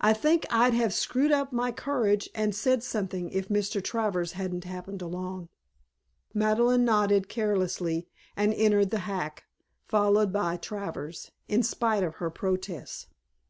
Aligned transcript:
I 0.00 0.14
think 0.14 0.46
I'd 0.48 0.72
have 0.72 0.94
screwed 0.94 1.30
up 1.30 1.52
my 1.52 1.70
courage 1.70 2.30
and 2.34 2.54
said 2.54 2.82
something 2.82 3.28
if 3.28 3.48
Mr. 3.50 3.84
Travers 3.84 4.32
hadn't 4.32 4.64
happened 4.64 5.02
along." 5.02 5.50
Madeleine 6.32 6.86
nodded 6.86 7.28
carelessly 7.28 8.08
and 8.34 8.54
entered 8.54 8.88
the 8.88 9.00
hack, 9.00 9.44
followed 9.86 10.32
by 10.32 10.56
Travers, 10.56 11.30
in 11.46 11.62
spite 11.62 12.02
of 12.02 12.14
her 12.14 12.30
protests. 12.30 13.08